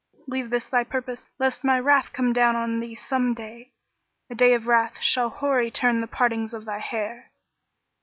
[0.27, 4.33] Leave this thy purpose lest my wrath come down on thee some day, * A
[4.33, 7.29] day of wrath shall hoary turn the partings of thy hair!"